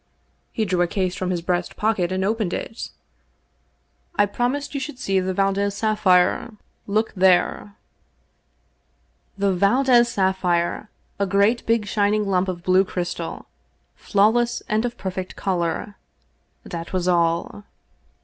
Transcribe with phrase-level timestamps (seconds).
[0.51, 2.89] He drew a case from his breast pocket and opened it."
[4.15, 6.53] I promised you should see the Valdez sapphire.
[6.87, 7.75] Look there!"
[9.37, 13.45] The Valdez sapphire I A great big shining lump of blue crystal—
[13.95, 15.97] flawless and of perfect color—
[16.67, 17.63] ^that was all.